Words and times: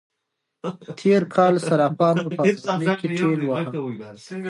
تېر 0.99 1.21
کال 1.35 1.53
صرافانو 1.67 2.23
په 2.37 2.41
افغانی 2.51 2.93
کې 2.99 3.07
ټېل 3.17 3.39
واهه. 3.45 3.69